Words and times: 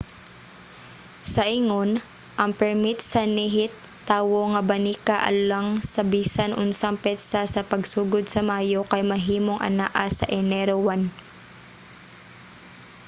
sa 1.33 1.43
ingon 1.57 1.89
ang 2.41 2.51
permit 2.61 2.97
sa 3.11 3.21
nihit-tawo 3.35 4.39
nga 4.53 4.61
banika 4.71 5.15
alang 5.29 5.67
sa 5.93 6.01
bisan 6.13 6.51
unsang 6.63 6.97
petsa 7.03 7.41
sa 7.53 7.61
pagsugod 7.71 8.23
sa 8.29 8.41
mayo 8.49 8.81
kay 8.91 9.01
mahimong 9.11 9.59
anaa 9.69 10.05
sa 10.17 10.25
enero 10.39 10.75
1 10.93 11.01